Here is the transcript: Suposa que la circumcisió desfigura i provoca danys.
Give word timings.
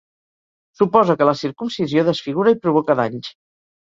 Suposa 0.79 1.17
que 1.19 1.27
la 1.31 1.35
circumcisió 1.43 2.07
desfigura 2.09 2.55
i 2.57 2.61
provoca 2.65 2.97
danys. 3.03 3.31